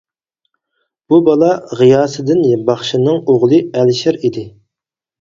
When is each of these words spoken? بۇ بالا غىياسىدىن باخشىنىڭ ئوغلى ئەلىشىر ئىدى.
بۇ 1.11 1.19
بالا 1.27 1.51
غىياسىدىن 1.83 2.43
باخشىنىڭ 2.73 3.23
ئوغلى 3.23 3.63
ئەلىشىر 3.71 4.23
ئىدى. 4.27 4.51